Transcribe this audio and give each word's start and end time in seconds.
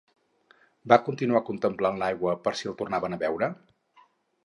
Van 0.93 1.03
continuar 1.09 1.43
contemplant 1.51 2.01
l'aigua 2.01 2.35
per 2.47 2.57
si 2.63 2.73
el 2.73 2.79
tornaven 2.83 3.19
a 3.19 3.25
veure? 3.29 3.55